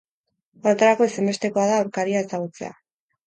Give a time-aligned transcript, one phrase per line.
[0.61, 2.73] Horretarako ezinbestekoa da aurkaria ezagutzea.